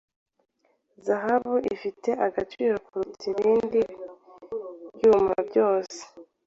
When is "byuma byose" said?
4.95-5.99